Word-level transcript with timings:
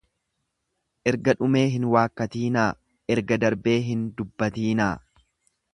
Erga 1.11 1.35
dhumee 1.41 1.61
hin 1.75 1.85
waakkatinaa, 1.97 2.65
erga 3.17 3.41
darbee 3.45 3.79
hin 3.91 4.05
dubbatinaa. 4.23 4.95